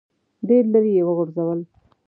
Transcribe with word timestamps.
ډېر 0.47 0.63
لیرې 0.71 0.91
یې 0.97 1.03
وغورځول. 1.05 1.59